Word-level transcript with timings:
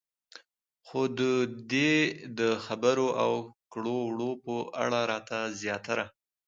خو 0.87 0.99
د 1.19 1.21
دې 1.71 1.93
د 2.39 2.41
خبرو 2.65 3.07
او 3.23 3.33
کړو 3.73 3.95
وړو 4.07 4.31
په 4.43 4.55
اړه 4.83 4.99
راته 5.11 5.37
زياتره 5.61 6.05